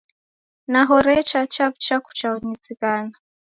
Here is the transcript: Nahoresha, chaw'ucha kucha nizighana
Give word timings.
Nahoresha, 0.71 1.39
chaw'ucha 1.53 1.95
kucha 2.05 2.29
nizighana 2.45 3.15